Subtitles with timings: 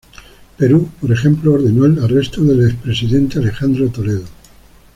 [0.57, 4.25] Perú, por ejemplo, ordenó el arresto del expresidente Alejandro Toledo.